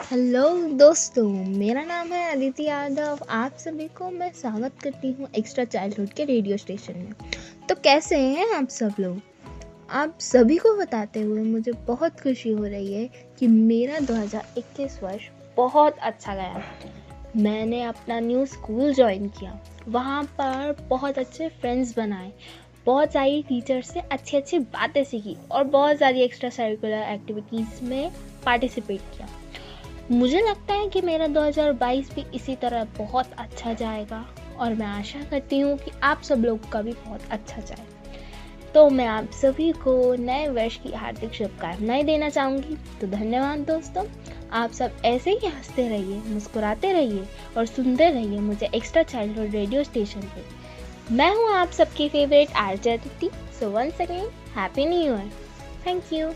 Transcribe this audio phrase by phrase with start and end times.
[0.00, 5.64] Hello दोस्तों, मेरा नाम है अदिति यादव। आप सभी को मैं स्वागत करती हूँ एक्स्ट्रा
[5.64, 7.12] चाइल्डहुड के रेडियो स्टेशन में।
[7.68, 9.20] तो कैसे हैं आप सब लोग?
[9.90, 15.22] आप सभी को बताते हुए मुझे बहुत खुशी हो रही है कि मेरा 2021 वर्ष
[15.56, 16.62] बहुत अच्छा गया।
[17.36, 22.32] मैंने अपना न्यू स्कूल ज्वाइन किया। वहाँ पर बहुत अच्छे फ्रेंड्स बनाए।
[22.86, 28.12] बहुत सारी टीचर से अच्छी अच्छी बातें सीखी और बहुत सारी एक्स्ट्रा सरिकुलर एक्टिविटीज़ में
[28.44, 29.28] पार्टिसिपेट किया।
[30.10, 34.26] मुझे लगता है कि मेरा 2022 भी इसी तरह बहुत अच्छा जाएगा।
[34.58, 37.84] और मैं आशा करती हूँ कि आप सब लोग का भी बहुत अच्छा जाए।
[38.74, 44.04] तो मैं आप सभी को नए वर्ष की हार्दिक शुभकामनाएँ देना चाहूँगी। तो धन्यवाद दोस्तों।
[44.52, 47.26] आप सब ऐसे ही हँसते रहिए, मुस्कुराते रहिए
[47.58, 50.44] और सुनते रहिए मुझे एक्स्ट्रा चाइल्डहुड रेडियो स्टेशन पे।
[51.14, 53.30] मैं हूँ आप सबकी favourite RJ Aditi.
[53.60, 55.30] So one second happy new year
[55.86, 56.30] thank you